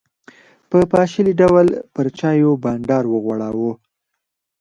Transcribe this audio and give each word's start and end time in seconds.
په 0.69 0.77
پاشلي 0.91 1.33
ډول 1.41 1.67
پر 1.93 2.05
چایو 2.19 2.51
بانډار 2.63 3.03
وغوړاوه. 3.09 3.73